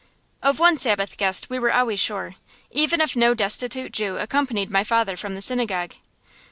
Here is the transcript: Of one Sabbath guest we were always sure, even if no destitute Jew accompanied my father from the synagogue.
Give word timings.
Of 0.41 0.57
one 0.59 0.79
Sabbath 0.79 1.15
guest 1.15 1.51
we 1.51 1.59
were 1.59 1.71
always 1.71 1.99
sure, 1.99 2.33
even 2.71 3.01
if 3.01 3.15
no 3.15 3.35
destitute 3.35 3.93
Jew 3.93 4.17
accompanied 4.17 4.71
my 4.71 4.83
father 4.83 5.15
from 5.15 5.35
the 5.35 5.43
synagogue. 5.43 5.93